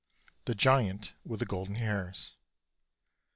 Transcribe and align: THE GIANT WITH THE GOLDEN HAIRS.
THE 0.45 0.55
GIANT 0.55 1.13
WITH 1.23 1.41
THE 1.41 1.45
GOLDEN 1.45 1.75
HAIRS. 1.75 2.33